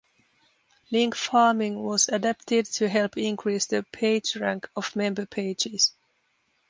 [0.91, 5.93] Link farming was adapted to help increase the PageRank of member pages.